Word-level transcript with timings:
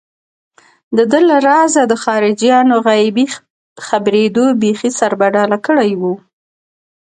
دده 0.97 1.19
له 1.29 1.37
رازه 1.49 1.81
د 1.87 1.93
خارجيانو 2.03 2.75
غيبي 2.87 3.25
خبرېدو 3.87 4.45
بېخي 4.61 4.89
سربداله 4.99 5.57
کړی 5.67 5.91
و. 6.01 6.03